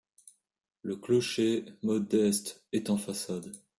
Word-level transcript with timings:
Le 0.81 0.95
clocher, 0.95 1.63
modeste, 1.83 2.65
est 2.73 2.89
en 2.89 2.97
façade. 2.97 3.51